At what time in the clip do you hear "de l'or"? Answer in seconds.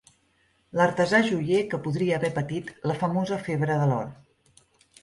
3.85-4.15